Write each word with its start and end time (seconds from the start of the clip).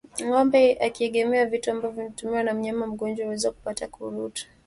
Ngombe 0.25 0.77
akiegemea 0.79 1.45
vitu 1.45 1.71
ambavyo 1.71 2.01
vimetumiwa 2.03 2.43
na 2.43 2.53
mnyama 2.53 2.87
mgonjwa 2.87 3.25
huweza 3.25 3.51
kupata 3.51 3.87
ukurutu 3.87 4.47